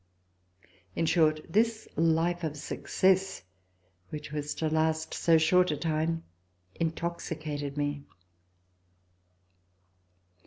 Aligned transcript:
In 0.95 1.05
short, 1.05 1.41
this 1.47 1.87
life 1.95 2.43
of 2.43 2.57
success, 2.57 3.43
which 4.09 4.31
was 4.31 4.55
to 4.55 4.67
last 4.67 5.13
so 5.13 5.37
short 5.37 5.69
a 5.69 5.77
time, 5.77 6.23
intoxicated 6.73 7.77
me. 7.77 8.05